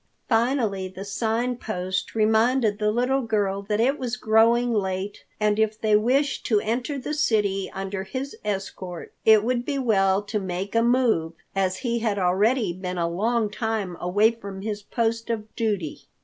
[0.27, 5.79] Finally the Sign Post reminded the little girl that it was growing late and if
[5.79, 10.73] they wished to enter the city under his escort, it would be well to make
[10.73, 15.55] a move, as he had already been a long time away from his post of
[15.55, 16.07] duty.